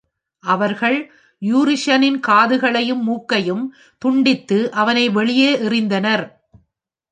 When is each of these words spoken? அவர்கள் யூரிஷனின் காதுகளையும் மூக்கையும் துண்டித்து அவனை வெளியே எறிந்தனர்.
அவர்கள் 0.43 0.97
யூரிஷனின் 1.41 2.19
காதுகளையும் 2.27 3.03
மூக்கையும் 3.03 3.63
துண்டித்து 4.05 4.69
அவனை 4.71 5.09
வெளியே 5.09 5.51
எறிந்தனர். 5.57 6.25